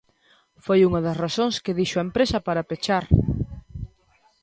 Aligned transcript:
Foi 0.65 0.79
unha 0.87 1.01
das 1.05 1.19
razóns 1.23 1.55
que 1.63 1.77
dixo 1.79 1.97
a 1.99 2.05
empresa 2.07 2.37
para 2.47 2.67
pechar. 2.69 3.05